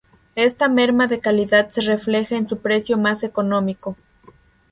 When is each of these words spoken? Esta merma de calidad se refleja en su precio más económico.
Esta 0.35 0.67
merma 0.67 1.05
de 1.05 1.19
calidad 1.19 1.69
se 1.69 1.81
refleja 1.81 2.35
en 2.35 2.47
su 2.47 2.57
precio 2.57 2.97
más 2.97 3.21
económico. 3.23 3.95